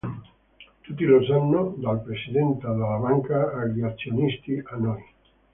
Tutti 0.81 1.05
lo 1.05 1.23
sanno, 1.25 1.75
dal 1.77 2.01
presidente 2.01 2.65
della 2.65 2.97
banca 2.97 3.53
agli 3.55 3.83
azionisti, 3.83 4.59
a 4.65 4.75
noi. 4.77 5.03